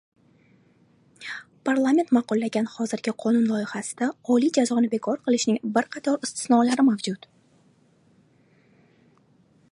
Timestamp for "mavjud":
6.89-7.29